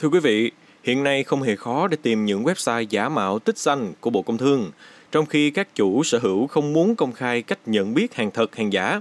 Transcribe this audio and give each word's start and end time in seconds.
Thưa 0.00 0.08
quý 0.08 0.20
vị, 0.20 0.50
hiện 0.84 1.04
nay 1.04 1.24
không 1.24 1.42
hề 1.42 1.56
khó 1.56 1.88
để 1.88 1.96
tìm 2.02 2.24
những 2.24 2.44
website 2.44 2.86
giả 2.90 3.08
mạo 3.08 3.38
tích 3.38 3.58
xanh 3.58 3.92
của 4.00 4.10
Bộ 4.10 4.22
Công 4.22 4.38
Thương, 4.38 4.70
trong 5.12 5.26
khi 5.26 5.50
các 5.50 5.74
chủ 5.74 6.02
sở 6.04 6.18
hữu 6.18 6.46
không 6.46 6.72
muốn 6.72 6.96
công 6.96 7.12
khai 7.12 7.42
cách 7.42 7.58
nhận 7.66 7.94
biết 7.94 8.14
hàng 8.14 8.30
thật 8.30 8.56
hàng 8.56 8.72
giả. 8.72 9.00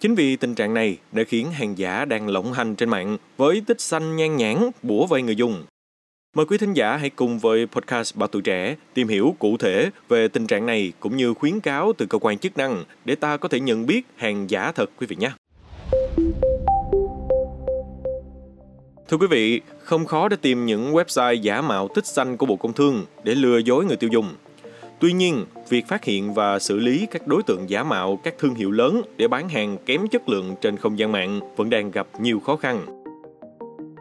Chính 0.00 0.14
vì 0.14 0.36
tình 0.36 0.54
trạng 0.54 0.74
này 0.74 0.96
đã 1.12 1.22
khiến 1.28 1.52
hàng 1.52 1.78
giả 1.78 2.04
đang 2.04 2.28
lộng 2.28 2.52
hành 2.52 2.74
trên 2.74 2.88
mạng 2.88 3.18
với 3.36 3.62
tích 3.66 3.80
xanh 3.80 4.16
nhan 4.16 4.36
nhãn 4.36 4.70
bủa 4.82 5.06
vây 5.06 5.22
người 5.22 5.36
dùng. 5.36 5.64
Mời 6.36 6.46
quý 6.46 6.58
thính 6.58 6.72
giả 6.72 6.96
hãy 6.96 7.10
cùng 7.10 7.38
với 7.38 7.66
podcast 7.66 8.16
Bảo 8.16 8.28
Tuổi 8.28 8.42
Trẻ 8.42 8.76
tìm 8.94 9.08
hiểu 9.08 9.36
cụ 9.38 9.56
thể 9.56 9.90
về 10.08 10.28
tình 10.28 10.46
trạng 10.46 10.66
này 10.66 10.92
cũng 11.00 11.16
như 11.16 11.34
khuyến 11.34 11.60
cáo 11.60 11.92
từ 11.98 12.06
cơ 12.06 12.18
quan 12.18 12.38
chức 12.38 12.56
năng 12.56 12.84
để 13.04 13.14
ta 13.14 13.36
có 13.36 13.48
thể 13.48 13.60
nhận 13.60 13.86
biết 13.86 14.02
hàng 14.16 14.50
giả 14.50 14.72
thật 14.72 14.90
quý 14.98 15.06
vị 15.06 15.16
nhé. 15.16 15.30
Thưa 19.14 19.18
quý 19.18 19.26
vị, 19.26 19.60
không 19.78 20.04
khó 20.04 20.28
để 20.28 20.36
tìm 20.42 20.66
những 20.66 20.92
website 20.92 21.34
giả 21.34 21.60
mạo 21.60 21.88
tích 21.94 22.06
xanh 22.06 22.36
của 22.36 22.46
Bộ 22.46 22.56
Công 22.56 22.72
Thương 22.72 23.04
để 23.24 23.34
lừa 23.34 23.58
dối 23.58 23.84
người 23.84 23.96
tiêu 23.96 24.10
dùng. 24.12 24.28
Tuy 25.00 25.12
nhiên, 25.12 25.44
việc 25.68 25.88
phát 25.88 26.04
hiện 26.04 26.34
và 26.34 26.58
xử 26.58 26.78
lý 26.78 27.06
các 27.10 27.26
đối 27.26 27.42
tượng 27.42 27.70
giả 27.70 27.82
mạo 27.82 28.16
các 28.24 28.34
thương 28.38 28.54
hiệu 28.54 28.70
lớn 28.70 29.02
để 29.16 29.28
bán 29.28 29.48
hàng 29.48 29.76
kém 29.86 30.06
chất 30.08 30.28
lượng 30.28 30.54
trên 30.60 30.76
không 30.76 30.98
gian 30.98 31.12
mạng 31.12 31.40
vẫn 31.56 31.70
đang 31.70 31.90
gặp 31.90 32.06
nhiều 32.20 32.40
khó 32.40 32.56
khăn. 32.56 33.03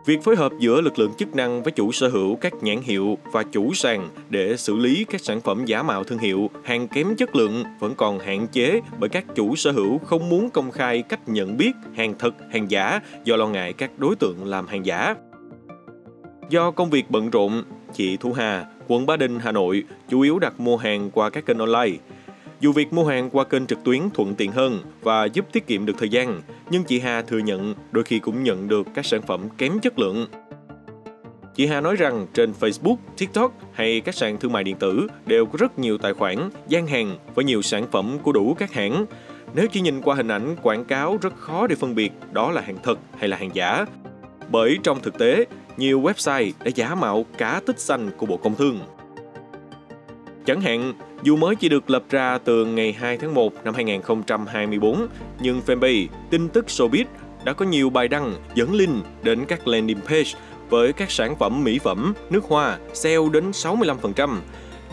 Việc 0.05 0.23
phối 0.23 0.35
hợp 0.35 0.51
giữa 0.59 0.81
lực 0.81 0.99
lượng 0.99 1.13
chức 1.17 1.35
năng 1.35 1.63
với 1.63 1.71
chủ 1.71 1.91
sở 1.91 2.07
hữu 2.07 2.35
các 2.35 2.53
nhãn 2.61 2.81
hiệu 2.81 3.17
và 3.31 3.43
chủ 3.43 3.73
sàn 3.73 4.09
để 4.29 4.57
xử 4.57 4.75
lý 4.75 5.05
các 5.09 5.21
sản 5.21 5.41
phẩm 5.41 5.65
giả 5.65 5.83
mạo 5.83 6.03
thương 6.03 6.19
hiệu, 6.19 6.49
hàng 6.63 6.87
kém 6.87 7.15
chất 7.15 7.35
lượng 7.35 7.63
vẫn 7.79 7.95
còn 7.95 8.19
hạn 8.19 8.47
chế 8.51 8.81
bởi 8.99 9.09
các 9.09 9.25
chủ 9.35 9.55
sở 9.55 9.71
hữu 9.71 9.97
không 9.97 10.29
muốn 10.29 10.49
công 10.49 10.71
khai 10.71 11.01
cách 11.01 11.29
nhận 11.29 11.57
biết 11.57 11.71
hàng 11.95 12.13
thật, 12.19 12.35
hàng 12.51 12.71
giả 12.71 12.99
do 13.23 13.35
lo 13.35 13.47
ngại 13.47 13.73
các 13.73 13.91
đối 13.97 14.15
tượng 14.15 14.45
làm 14.45 14.67
hàng 14.67 14.85
giả. 14.85 15.15
Do 16.49 16.71
công 16.71 16.89
việc 16.89 17.11
bận 17.11 17.29
rộn, 17.29 17.63
chị 17.93 18.17
Thu 18.17 18.33
Hà, 18.33 18.65
quận 18.87 19.05
Ba 19.05 19.17
Đình, 19.17 19.39
Hà 19.39 19.51
Nội 19.51 19.83
chủ 20.09 20.21
yếu 20.21 20.39
đặt 20.39 20.59
mua 20.59 20.77
hàng 20.77 21.11
qua 21.11 21.29
các 21.29 21.45
kênh 21.45 21.57
online. 21.57 21.97
Dù 22.63 22.71
việc 22.71 22.93
mua 22.93 23.05
hàng 23.05 23.29
qua 23.29 23.43
kênh 23.43 23.67
trực 23.67 23.83
tuyến 23.83 24.01
thuận 24.13 24.35
tiện 24.35 24.51
hơn 24.51 24.79
và 25.01 25.25
giúp 25.25 25.45
tiết 25.51 25.67
kiệm 25.67 25.85
được 25.85 25.93
thời 25.97 26.09
gian, 26.09 26.41
nhưng 26.69 26.83
chị 26.83 26.99
Hà 26.99 27.21
thừa 27.21 27.37
nhận 27.37 27.75
đôi 27.91 28.03
khi 28.03 28.19
cũng 28.19 28.43
nhận 28.43 28.67
được 28.67 28.87
các 28.93 29.05
sản 29.05 29.21
phẩm 29.21 29.41
kém 29.57 29.79
chất 29.79 29.99
lượng. 29.99 30.27
Chị 31.55 31.65
Hà 31.67 31.81
nói 31.81 31.95
rằng 31.95 32.27
trên 32.33 32.53
Facebook, 32.59 32.95
TikTok 33.17 33.51
hay 33.73 34.01
các 34.01 34.15
sàn 34.15 34.37
thương 34.37 34.51
mại 34.51 34.63
điện 34.63 34.75
tử 34.79 35.07
đều 35.25 35.45
có 35.45 35.57
rất 35.57 35.79
nhiều 35.79 35.97
tài 35.97 36.13
khoản, 36.13 36.49
gian 36.67 36.87
hàng 36.87 37.17
với 37.35 37.45
nhiều 37.45 37.61
sản 37.61 37.87
phẩm 37.91 38.17
của 38.23 38.31
đủ 38.31 38.53
các 38.53 38.73
hãng. 38.73 39.05
Nếu 39.53 39.67
chỉ 39.71 39.81
nhìn 39.81 40.01
qua 40.01 40.15
hình 40.15 40.27
ảnh 40.27 40.55
quảng 40.61 40.85
cáo 40.85 41.17
rất 41.21 41.37
khó 41.37 41.67
để 41.67 41.75
phân 41.75 41.95
biệt 41.95 42.11
đó 42.31 42.51
là 42.51 42.61
hàng 42.61 42.77
thật 42.83 42.99
hay 43.17 43.29
là 43.29 43.37
hàng 43.37 43.49
giả. 43.53 43.85
Bởi 44.49 44.77
trong 44.83 44.99
thực 45.01 45.17
tế, 45.17 45.45
nhiều 45.77 46.01
website 46.01 46.51
đã 46.63 46.71
giả 46.75 46.95
mạo 46.95 47.25
cả 47.37 47.61
tích 47.65 47.79
xanh 47.79 48.11
của 48.17 48.25
Bộ 48.25 48.37
Công 48.37 48.55
Thương. 48.55 48.79
Chẳng 50.45 50.61
hạn, 50.61 50.93
dù 51.23 51.35
mới 51.35 51.55
chỉ 51.55 51.69
được 51.69 51.89
lập 51.89 52.03
ra 52.09 52.37
từ 52.37 52.65
ngày 52.65 52.93
2 52.93 53.17
tháng 53.17 53.33
1 53.33 53.53
năm 53.65 53.73
2024, 53.73 55.07
nhưng 55.39 55.61
fanpage 55.65 56.07
tin 56.29 56.49
tức 56.49 56.65
showbiz 56.67 57.05
đã 57.43 57.53
có 57.53 57.65
nhiều 57.65 57.89
bài 57.89 58.07
đăng 58.07 58.35
dẫn 58.55 58.73
link 58.73 59.05
đến 59.23 59.45
các 59.45 59.67
landing 59.67 60.01
page 60.01 60.31
với 60.69 60.93
các 60.93 61.11
sản 61.11 61.35
phẩm 61.35 61.63
mỹ 61.63 61.79
phẩm, 61.79 62.13
nước 62.29 62.43
hoa 62.43 62.77
sale 62.93 63.29
đến 63.31 63.51
65%. 63.51 64.37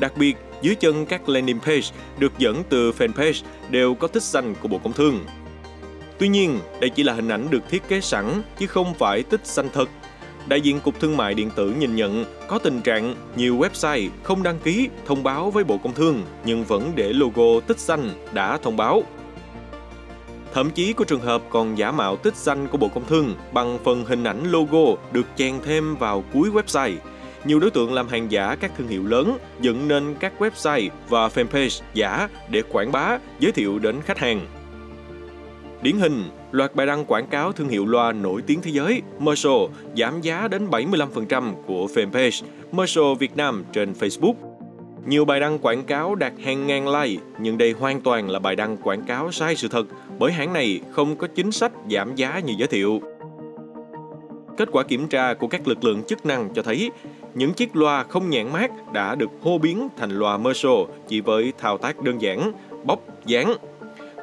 Đặc 0.01 0.13
biệt, 0.17 0.37
dưới 0.63 0.75
chân 0.75 1.07
các 1.07 1.29
landing 1.29 1.61
page 1.61 1.87
được 2.19 2.33
dẫn 2.39 2.63
từ 2.69 2.93
fanpage 2.93 3.43
đều 3.71 3.95
có 3.95 4.09
tích 4.09 4.23
xanh 4.23 4.55
của 4.61 4.69
Bộ 4.69 4.79
Công 4.79 4.93
Thương. 4.93 5.25
Tuy 6.19 6.29
nhiên, 6.29 6.59
đây 6.81 6.91
chỉ 6.91 7.03
là 7.03 7.13
hình 7.13 7.29
ảnh 7.29 7.47
được 7.51 7.69
thiết 7.71 7.89
kế 7.89 8.01
sẵn 8.01 8.43
chứ 8.59 8.67
không 8.67 8.95
phải 8.95 9.23
tích 9.23 9.47
xanh 9.47 9.69
thật 9.73 9.89
đại 10.49 10.61
diện 10.61 10.81
Cục 10.81 11.01
Thương 11.01 11.17
mại 11.17 11.35
Điện 11.35 11.51
tử 11.57 11.75
nhìn 11.79 11.97
nhận 11.97 12.25
có 12.49 12.59
tình 12.59 12.81
trạng 12.81 13.15
nhiều 13.37 13.59
website 13.59 14.09
không 14.23 14.43
đăng 14.43 14.59
ký 14.59 14.89
thông 15.07 15.23
báo 15.23 15.51
với 15.51 15.65
Bộ 15.65 15.79
Công 15.79 15.95
Thương 15.95 16.23
nhưng 16.45 16.65
vẫn 16.65 16.93
để 16.95 17.13
logo 17.13 17.61
tích 17.67 17.79
xanh 17.79 18.11
đã 18.33 18.59
thông 18.63 18.77
báo. 18.77 19.03
Thậm 20.53 20.71
chí 20.71 20.93
có 20.93 21.05
trường 21.05 21.21
hợp 21.21 21.43
còn 21.51 21.79
giả 21.79 21.93
mạo 21.93 22.17
tích 22.17 22.37
xanh 22.37 22.69
của 22.69 22.79
Bộ 22.79 22.89
Công 22.89 23.05
Thương 23.05 23.35
bằng 23.53 23.79
phần 23.85 24.05
hình 24.05 24.25
ảnh 24.25 24.51
logo 24.51 25.03
được 25.13 25.27
chèn 25.37 25.55
thêm 25.65 25.97
vào 25.97 26.25
cuối 26.33 26.51
website. 26.51 26.97
Nhiều 27.45 27.61
đối 27.61 27.71
tượng 27.71 27.93
làm 27.93 28.09
hàng 28.09 28.33
giả 28.33 28.57
các 28.61 28.73
thương 28.79 28.89
hiệu 28.89 29.07
lớn 29.07 29.39
dựng 29.61 29.89
nên 29.89 30.15
các 30.21 30.33
website 30.39 30.89
và 31.09 31.29
fanpage 31.29 31.83
giả 31.95 32.29
để 32.49 32.63
quảng 32.63 32.93
bá, 32.93 33.19
giới 33.41 33.53
thiệu 33.53 33.79
đến 33.79 34.01
khách 34.01 34.19
hàng. 34.19 34.41
Điển 35.83 35.99
hình, 35.99 36.25
loạt 36.53 36.75
bài 36.75 36.87
đăng 36.87 37.05
quảng 37.05 37.27
cáo 37.27 37.53
thương 37.53 37.69
hiệu 37.69 37.87
loa 37.87 38.13
nổi 38.13 38.43
tiếng 38.47 38.63
thế 38.63 38.71
giới 38.71 39.03
Marshall 39.19 39.65
giảm 39.97 40.21
giá 40.21 40.49
đến 40.49 40.67
75% 40.71 41.55
của 41.67 41.87
fanpage 41.95 42.45
Marshall 42.73 43.15
Việt 43.19 43.37
Nam 43.37 43.65
trên 43.73 43.93
Facebook. 43.93 44.35
Nhiều 45.07 45.25
bài 45.25 45.41
đăng 45.41 45.59
quảng 45.59 45.85
cáo 45.85 46.15
đạt 46.15 46.33
hàng 46.45 46.67
ngàn 46.67 46.89
like, 46.89 47.23
nhưng 47.41 47.59
đây 47.59 47.73
hoàn 47.73 48.01
toàn 48.01 48.31
là 48.31 48.39
bài 48.39 48.57
đăng 48.57 48.77
quảng 48.77 49.03
cáo 49.03 49.33
sai 49.33 49.57
sự 49.57 49.69
thật 49.69 49.87
bởi 50.19 50.33
hãng 50.33 50.53
này 50.53 50.81
không 50.91 51.17
có 51.17 51.27
chính 51.27 51.53
sách 51.53 51.73
giảm 51.91 52.15
giá 52.15 52.39
như 52.39 52.55
giới 52.59 52.69
thiệu. 52.69 53.01
Kết 54.57 54.69
quả 54.73 54.83
kiểm 54.83 55.09
tra 55.09 55.35
của 55.35 55.47
các 55.47 55.69
lực 55.69 55.85
lượng 55.85 56.03
chức 56.03 56.27
năng 56.27 56.55
cho 56.55 56.63
thấy 56.63 56.91
những 57.35 57.55
chiếc 57.55 57.77
loa 57.77 58.05
không 58.05 58.31
nhãn 58.31 58.53
mát 58.53 58.93
đã 58.93 59.15
được 59.15 59.31
hô 59.43 59.59
biến 59.59 59.89
thành 59.97 60.11
loa 60.11 60.39
Marshall 60.39 60.83
chỉ 61.09 61.21
với 61.21 61.53
thao 61.59 61.79
tác 61.79 62.03
đơn 62.03 62.23
giản, 62.23 62.53
bóc, 62.85 63.01
dán 63.27 63.55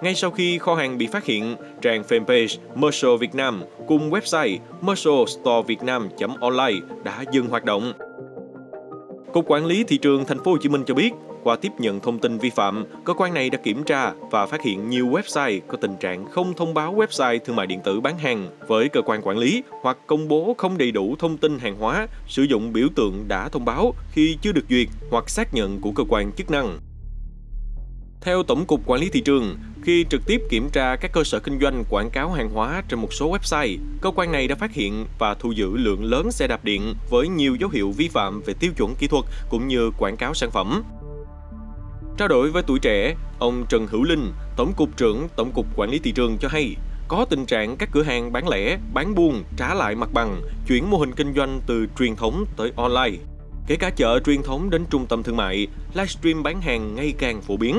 ngay 0.02 0.16
sau 0.16 0.32
khi 0.32 0.58
kho 0.58 0.76
hàng 0.76 0.98
bị 0.98 1.08
phát 1.08 1.26
hiện, 1.26 1.56
trang 1.82 2.02
fanpage 2.02 2.58
Marshall 2.76 3.18
Việt 3.18 3.36
Nam 3.36 3.64
cùng 3.88 4.10
website 4.12 4.58
marshallstorevietnam.online 4.82 6.80
đã 7.04 7.24
dừng 7.32 7.48
hoạt 7.48 7.66
động. 7.66 7.94
Cục 9.34 9.46
Quản 9.48 9.66
lý 9.66 9.84
thị 9.84 9.98
trường 9.98 10.26
Thành 10.26 10.44
phố 10.44 10.52
Hồ 10.52 10.58
Chí 10.58 10.70
Minh 10.70 10.84
cho 10.88 10.94
biết, 10.94 11.12
qua 11.44 11.56
tiếp 11.56 11.72
nhận 11.80 12.00
thông 12.00 12.20
tin 12.20 12.38
vi 12.38 12.50
phạm, 12.50 12.86
cơ 13.06 13.14
quan 13.14 13.34
này 13.34 13.50
đã 13.50 13.58
kiểm 13.64 13.84
tra 13.84 14.14
và 14.32 14.46
phát 14.46 14.62
hiện 14.62 14.90
nhiều 14.90 15.08
website 15.08 15.60
có 15.68 15.78
tình 15.78 15.96
trạng 16.00 16.26
không 16.26 16.54
thông 16.54 16.74
báo 16.74 16.96
website 16.96 17.40
thương 17.40 17.56
mại 17.56 17.68
điện 17.68 17.80
tử 17.84 18.00
bán 18.00 18.18
hàng 18.18 18.48
với 18.68 18.90
cơ 18.90 19.02
quan 19.02 19.22
quản 19.24 19.38
lý 19.38 19.64
hoặc 19.82 19.98
công 20.08 20.28
bố 20.28 20.56
không 20.58 20.78
đầy 20.78 20.92
đủ 20.92 21.16
thông 21.20 21.38
tin 21.38 21.60
hàng 21.60 21.76
hóa, 21.80 22.08
sử 22.28 22.44
dụng 22.44 22.74
biểu 22.74 22.88
tượng 22.96 23.26
đã 23.28 23.50
thông 23.50 23.66
báo 23.66 23.94
khi 24.12 24.38
chưa 24.42 24.52
được 24.52 24.66
duyệt 24.70 24.88
hoặc 25.12 25.30
xác 25.30 25.54
nhận 25.54 25.82
của 25.82 25.92
cơ 25.92 26.04
quan 26.10 26.32
chức 26.32 26.52
năng. 26.52 26.80
Theo 28.22 28.44
Tổng 28.44 28.66
cục 28.66 28.82
Quản 28.86 29.02
lý 29.02 29.10
thị 29.10 29.22
trường, 29.22 29.58
khi 29.84 30.06
trực 30.10 30.22
tiếp 30.26 30.42
kiểm 30.50 30.70
tra 30.70 30.96
các 30.96 31.12
cơ 31.12 31.24
sở 31.24 31.40
kinh 31.40 31.60
doanh 31.60 31.84
quảng 31.90 32.10
cáo 32.10 32.32
hàng 32.32 32.50
hóa 32.50 32.84
trên 32.90 33.00
một 33.00 33.14
số 33.14 33.32
website, 33.32 33.78
cơ 34.02 34.12
quan 34.16 34.32
này 34.32 34.48
đã 34.48 34.56
phát 34.56 34.74
hiện 34.74 35.06
và 35.20 35.34
thu 35.34 35.52
giữ 35.52 35.78
lượng 35.78 36.04
lớn 36.04 36.32
xe 36.32 36.48
đạp 36.48 36.64
điện 36.64 36.94
với 37.10 37.28
nhiều 37.28 37.56
dấu 37.56 37.70
hiệu 37.70 37.92
vi 37.92 38.08
phạm 38.08 38.42
về 38.42 38.54
tiêu 38.60 38.72
chuẩn 38.78 38.96
kỹ 38.96 39.08
thuật 39.08 39.26
cũng 39.50 39.68
như 39.68 39.92
quảng 39.98 40.18
cáo 40.18 40.34
sản 40.34 40.52
phẩm. 40.52 40.84
Trao 42.18 42.28
đổi 42.28 42.52
với 42.52 42.64
tuổi 42.68 42.80
trẻ, 42.80 43.16
ông 43.40 43.66
Trần 43.70 43.88
Hữu 43.88 44.04
Linh, 44.04 44.32
Tổng 44.58 44.74
cục 44.78 44.98
trưởng 44.98 45.28
Tổng 45.36 45.52
cục 45.52 45.66
Quản 45.76 45.90
lý 45.90 46.00
thị 46.00 46.12
trường 46.12 46.38
cho 46.38 46.48
hay, 46.48 46.76
có 47.08 47.26
tình 47.30 47.46
trạng 47.46 47.78
các 47.78 47.90
cửa 47.92 48.04
hàng 48.04 48.32
bán 48.32 48.48
lẻ, 48.50 48.78
bán 48.94 49.16
buôn 49.16 49.44
trả 49.58 49.74
lại 49.74 49.96
mặt 49.96 50.10
bằng, 50.14 50.42
chuyển 50.68 50.90
mô 50.90 50.98
hình 50.98 51.12
kinh 51.16 51.34
doanh 51.34 51.62
từ 51.68 51.88
truyền 52.00 52.16
thống 52.16 52.46
tới 52.58 52.72
online. 52.76 53.18
Kể 53.68 53.76
cả 53.76 53.90
chợ 53.90 54.20
truyền 54.26 54.44
thống 54.44 54.70
đến 54.70 54.86
trung 54.90 55.06
tâm 55.06 55.24
thương 55.24 55.38
mại, 55.38 55.68
livestream 55.94 56.44
bán 56.44 56.62
hàng 56.62 56.96
ngày 56.96 57.14
càng 57.18 57.42
phổ 57.42 57.58
biến. 57.58 57.78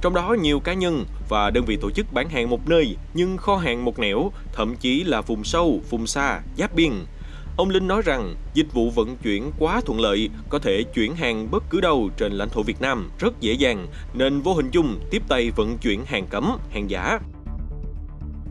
Trong 0.00 0.14
đó 0.14 0.36
nhiều 0.40 0.60
cá 0.60 0.74
nhân 0.74 1.04
và 1.28 1.50
đơn 1.50 1.64
vị 1.64 1.76
tổ 1.76 1.90
chức 1.90 2.12
bán 2.12 2.28
hàng 2.28 2.50
một 2.50 2.68
nơi 2.68 2.96
nhưng 3.14 3.36
kho 3.36 3.56
hàng 3.56 3.84
một 3.84 3.98
nẻo, 3.98 4.32
thậm 4.52 4.76
chí 4.76 5.04
là 5.04 5.20
vùng 5.20 5.44
sâu, 5.44 5.80
vùng 5.90 6.06
xa, 6.06 6.40
giáp 6.58 6.74
biên. 6.74 6.92
Ông 7.56 7.70
Linh 7.70 7.88
nói 7.88 8.02
rằng 8.04 8.34
dịch 8.54 8.72
vụ 8.72 8.90
vận 8.90 9.16
chuyển 9.16 9.50
quá 9.58 9.80
thuận 9.86 10.00
lợi, 10.00 10.30
có 10.48 10.58
thể 10.58 10.82
chuyển 10.94 11.16
hàng 11.16 11.50
bất 11.50 11.64
cứ 11.70 11.80
đâu 11.80 12.10
trên 12.16 12.32
lãnh 12.32 12.48
thổ 12.48 12.62
Việt 12.62 12.80
Nam 12.80 13.10
rất 13.18 13.40
dễ 13.40 13.52
dàng, 13.52 13.86
nên 14.14 14.40
vô 14.40 14.54
hình 14.54 14.70
chung 14.70 15.00
tiếp 15.10 15.22
tay 15.28 15.50
vận 15.50 15.78
chuyển 15.78 16.04
hàng 16.04 16.26
cấm, 16.26 16.58
hàng 16.70 16.90
giả. 16.90 17.18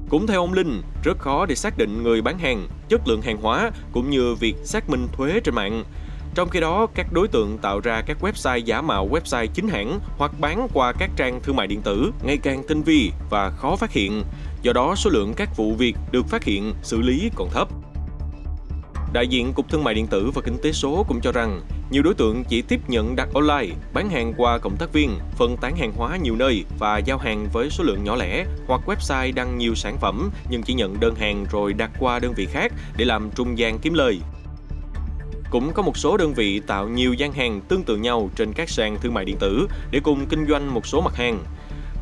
Cũng 0.09 0.27
theo 0.27 0.41
ông 0.41 0.53
Linh, 0.53 0.81
rất 1.03 1.19
khó 1.19 1.45
để 1.45 1.55
xác 1.55 1.77
định 1.77 2.03
người 2.03 2.21
bán 2.21 2.39
hàng, 2.39 2.67
chất 2.89 3.07
lượng 3.07 3.21
hàng 3.21 3.37
hóa 3.41 3.71
cũng 3.91 4.09
như 4.09 4.35
việc 4.35 4.55
xác 4.63 4.89
minh 4.89 5.07
thuế 5.11 5.39
trên 5.43 5.55
mạng. 5.55 5.83
Trong 6.35 6.49
khi 6.49 6.59
đó, 6.59 6.87
các 6.95 7.13
đối 7.13 7.27
tượng 7.27 7.57
tạo 7.57 7.79
ra 7.79 8.01
các 8.01 8.17
website 8.21 8.57
giả 8.57 8.81
mạo 8.81 9.07
website 9.07 9.47
chính 9.53 9.67
hãng 9.67 9.99
hoặc 10.17 10.31
bán 10.39 10.67
qua 10.73 10.93
các 10.93 11.09
trang 11.15 11.39
thương 11.43 11.55
mại 11.55 11.67
điện 11.67 11.81
tử 11.81 12.11
ngày 12.23 12.37
càng 12.37 12.63
tinh 12.67 12.81
vi 12.81 13.11
và 13.29 13.49
khó 13.49 13.75
phát 13.75 13.91
hiện. 13.91 14.23
Do 14.61 14.73
đó, 14.73 14.95
số 14.95 15.09
lượng 15.09 15.33
các 15.33 15.57
vụ 15.57 15.73
việc 15.73 15.95
được 16.11 16.27
phát 16.27 16.43
hiện, 16.43 16.73
xử 16.83 17.01
lý 17.01 17.31
còn 17.35 17.49
thấp. 17.49 17.67
Đại 19.13 19.27
diện 19.27 19.53
Cục 19.53 19.69
Thương 19.69 19.83
mại 19.83 19.93
Điện 19.93 20.07
tử 20.07 20.31
và 20.33 20.41
Kinh 20.41 20.57
tế 20.63 20.71
số 20.71 21.05
cũng 21.07 21.21
cho 21.21 21.31
rằng 21.31 21.61
nhiều 21.89 22.03
đối 22.03 22.13
tượng 22.13 22.43
chỉ 22.43 22.61
tiếp 22.61 22.79
nhận 22.87 23.15
đặt 23.15 23.29
online, 23.33 23.75
bán 23.93 24.09
hàng 24.09 24.33
qua 24.37 24.57
cộng 24.57 24.77
tác 24.77 24.93
viên, 24.93 25.19
phân 25.37 25.57
tán 25.57 25.75
hàng 25.75 25.93
hóa 25.97 26.17
nhiều 26.17 26.35
nơi 26.35 26.65
và 26.79 26.97
giao 26.97 27.17
hàng 27.17 27.47
với 27.53 27.69
số 27.69 27.83
lượng 27.83 28.03
nhỏ 28.03 28.15
lẻ 28.15 28.45
hoặc 28.67 28.81
website 28.85 29.33
đăng 29.35 29.57
nhiều 29.57 29.75
sản 29.75 29.97
phẩm 29.97 30.29
nhưng 30.49 30.63
chỉ 30.63 30.73
nhận 30.73 30.99
đơn 30.99 31.15
hàng 31.15 31.45
rồi 31.51 31.73
đặt 31.73 31.91
qua 31.99 32.19
đơn 32.19 32.33
vị 32.33 32.45
khác 32.45 32.73
để 32.97 33.05
làm 33.05 33.29
trung 33.35 33.57
gian 33.57 33.79
kiếm 33.79 33.93
lời. 33.93 34.19
Cũng 35.55 35.73
có 35.73 35.83
một 35.83 35.97
số 35.97 36.17
đơn 36.17 36.33
vị 36.33 36.61
tạo 36.67 36.87
nhiều 36.87 37.13
gian 37.13 37.33
hàng 37.33 37.61
tương 37.61 37.83
tự 37.83 37.97
nhau 37.97 38.29
trên 38.35 38.53
các 38.53 38.69
sàn 38.69 38.97
thương 39.01 39.13
mại 39.13 39.25
điện 39.25 39.37
tử 39.39 39.67
để 39.91 39.99
cùng 40.03 40.25
kinh 40.25 40.47
doanh 40.47 40.73
một 40.73 40.87
số 40.87 41.01
mặt 41.01 41.15
hàng. 41.15 41.43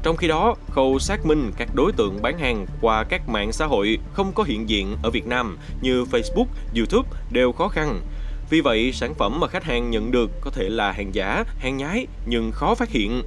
Trong 0.03 0.17
khi 0.17 0.27
đó, 0.27 0.55
khâu 0.69 0.99
xác 0.99 1.25
minh 1.25 1.51
các 1.57 1.69
đối 1.75 1.91
tượng 1.91 2.21
bán 2.21 2.37
hàng 2.37 2.65
qua 2.81 3.03
các 3.03 3.29
mạng 3.29 3.51
xã 3.51 3.65
hội 3.65 3.99
không 4.13 4.31
có 4.33 4.43
hiện 4.43 4.69
diện 4.69 4.97
ở 5.03 5.09
Việt 5.09 5.27
Nam 5.27 5.57
như 5.81 6.03
Facebook, 6.03 6.45
YouTube 6.75 7.09
đều 7.31 7.51
khó 7.51 7.67
khăn. 7.67 8.01
Vì 8.49 8.61
vậy, 8.61 8.91
sản 8.93 9.13
phẩm 9.13 9.39
mà 9.39 9.47
khách 9.47 9.63
hàng 9.63 9.91
nhận 9.91 10.11
được 10.11 10.31
có 10.41 10.51
thể 10.51 10.69
là 10.69 10.91
hàng 10.91 11.15
giả, 11.15 11.43
hàng 11.57 11.77
nhái 11.77 12.07
nhưng 12.25 12.51
khó 12.51 12.75
phát 12.75 12.89
hiện. 12.89 13.23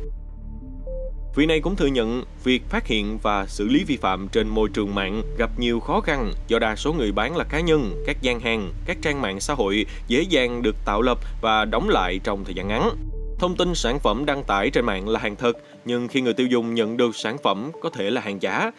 Vị 1.37 1.47
này 1.47 1.61
cũng 1.61 1.77
thừa 1.77 1.87
nhận 1.87 2.23
việc 2.44 2.62
phát 2.69 2.87
hiện 2.87 3.19
và 3.23 3.47
xử 3.47 3.69
lý 3.69 3.85
vi 3.85 3.97
phạm 3.97 4.29
trên 4.29 4.49
môi 4.49 4.69
trường 4.69 4.94
mạng 4.94 5.23
gặp 5.38 5.50
nhiều 5.59 5.81
khó 5.81 6.00
khăn 6.00 6.33
do 6.49 6.59
đa 6.59 6.77
số 6.77 6.93
người 6.93 7.12
bán 7.12 7.37
là 7.37 7.44
cá 7.44 7.61
nhân, 7.61 8.03
các 8.06 8.23
gian 8.23 8.41
hàng, 8.41 8.73
các 8.87 8.97
trang 9.03 9.23
mạng 9.23 9.41
xã 9.41 9.55
hội 9.55 9.87
dễ 10.09 10.23
dàng 10.23 10.62
được 10.62 10.77
tạo 10.85 11.03
lập 11.03 11.19
và 11.41 11.65
đóng 11.65 11.88
lại 11.88 12.21
trong 12.25 12.44
thời 12.44 12.55
gian 12.55 12.69
ngắn. 12.69 12.91
Thông 13.38 13.56
tin 13.56 13.75
sản 13.75 13.99
phẩm 13.99 14.25
đăng 14.27 14.44
tải 14.44 14.71
trên 14.71 14.85
mạng 14.85 15.09
là 15.09 15.21
hàng 15.21 15.37
thật, 15.37 15.56
nhưng 15.85 16.09
khi 16.09 16.21
người 16.21 16.35
tiêu 16.35 16.47
dùng 16.47 16.75
nhận 16.75 16.97
được 16.97 17.17
sản 17.17 17.37
phẩm 17.43 17.71
có 17.83 17.91
thể 17.91 18.11
là 18.11 18.21
hàng 18.21 18.43
giả. 18.43 18.71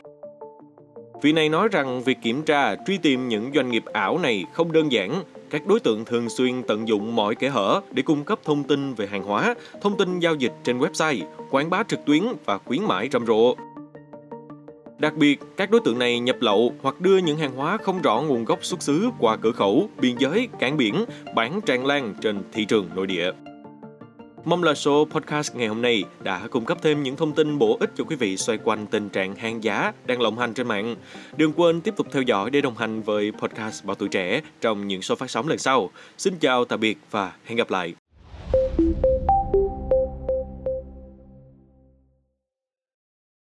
Vị 1.21 1.31
này 1.31 1.50
nói 1.50 1.68
rằng 1.71 2.04
việc 2.04 2.18
kiểm 2.24 2.44
tra, 2.44 2.75
truy 2.88 2.98
tìm 2.98 3.27
những 3.27 3.51
doanh 3.56 3.71
nghiệp 3.71 3.83
ảo 3.94 4.18
này 4.18 4.45
không 4.54 4.71
đơn 4.71 4.92
giản. 4.92 5.24
Các 5.49 5.67
đối 5.67 5.79
tượng 5.79 6.05
thường 6.05 6.29
xuyên 6.29 6.63
tận 6.63 6.88
dụng 6.88 7.15
mọi 7.15 7.35
kẽ 7.35 7.49
hở 7.49 7.81
để 7.91 8.03
cung 8.03 8.23
cấp 8.23 8.39
thông 8.44 8.63
tin 8.63 8.94
về 8.94 9.07
hàng 9.07 9.23
hóa, 9.23 9.55
thông 9.81 9.97
tin 9.97 10.19
giao 10.19 10.35
dịch 10.35 10.53
trên 10.63 10.79
website, 10.79 11.21
quảng 11.49 11.69
bá 11.69 11.83
trực 11.83 12.05
tuyến 12.05 12.23
và 12.45 12.57
khuyến 12.57 12.83
mãi 12.83 13.09
rầm 13.11 13.25
rộ. 13.25 13.55
Đặc 14.99 15.13
biệt, 15.15 15.39
các 15.57 15.71
đối 15.71 15.81
tượng 15.81 15.99
này 15.99 16.19
nhập 16.19 16.35
lậu 16.39 16.73
hoặc 16.81 17.01
đưa 17.01 17.17
những 17.17 17.38
hàng 17.38 17.55
hóa 17.55 17.77
không 17.77 18.01
rõ 18.01 18.21
nguồn 18.21 18.45
gốc 18.45 18.65
xuất 18.65 18.81
xứ 18.81 19.09
qua 19.19 19.38
cửa 19.38 19.51
khẩu, 19.51 19.89
biên 20.01 20.15
giới, 20.19 20.47
cảng 20.59 20.77
biển, 20.77 21.05
bán 21.35 21.61
tràn 21.65 21.85
lan 21.85 22.13
trên 22.21 22.44
thị 22.53 22.65
trường 22.65 22.89
nội 22.95 23.07
địa. 23.07 23.31
Mong 24.45 24.63
là 24.63 24.73
số 24.73 25.07
podcast 25.11 25.55
ngày 25.55 25.67
hôm 25.67 25.81
nay 25.81 26.03
đã 26.23 26.47
cung 26.47 26.65
cấp 26.65 26.77
thêm 26.81 27.03
những 27.03 27.15
thông 27.15 27.31
tin 27.31 27.57
bổ 27.57 27.77
ích 27.79 27.89
cho 27.97 28.03
quý 28.03 28.15
vị 28.15 28.37
xoay 28.37 28.57
quanh 28.63 28.87
tình 28.87 29.09
trạng 29.09 29.35
hàng 29.35 29.63
giá 29.63 29.91
đang 30.05 30.21
lộng 30.21 30.37
hành 30.37 30.53
trên 30.53 30.67
mạng. 30.67 30.95
Đừng 31.37 31.53
quên 31.53 31.81
tiếp 31.81 31.93
tục 31.97 32.07
theo 32.11 32.21
dõi 32.21 32.49
để 32.49 32.61
đồng 32.61 32.77
hành 32.77 33.01
với 33.01 33.31
podcast 33.31 33.85
Bảo 33.85 33.95
Tuổi 33.95 34.09
Trẻ 34.09 34.41
trong 34.61 34.87
những 34.87 35.01
số 35.01 35.15
phát 35.15 35.31
sóng 35.31 35.47
lần 35.47 35.57
sau. 35.57 35.89
Xin 36.17 36.37
chào, 36.39 36.65
tạm 36.65 36.79
biệt 36.79 36.97
và 37.11 37.33
hẹn 37.45 37.57
gặp 37.57 37.71
lại. 37.71 37.93